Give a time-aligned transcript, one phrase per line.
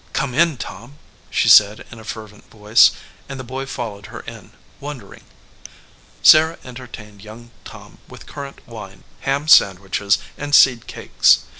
[0.13, 0.97] "Come in, Tom,"
[1.29, 2.89] she said in a fervent voice,
[3.29, 5.21] and the boy followed her in, wondering.
[6.23, 11.41] Sarah entertained young Tom with currant wine, ham sandwiches, and seed cakes.